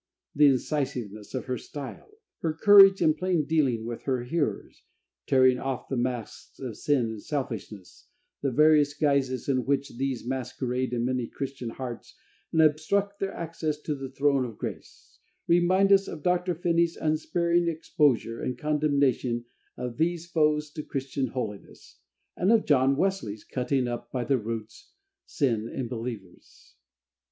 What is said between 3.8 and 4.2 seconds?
with